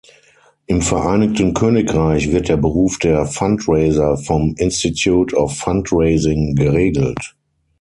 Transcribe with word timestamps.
Im 0.65 0.81
Vereinigten 0.81 1.53
Königreich 1.53 2.31
wird 2.31 2.49
der 2.49 2.57
Beruf 2.57 2.97
der 2.97 3.27
Fundraiser 3.27 4.17
vom 4.17 4.55
Institute 4.57 5.35
of 5.37 5.55
Fundraising 5.55 6.55
geregelt. 6.55 7.35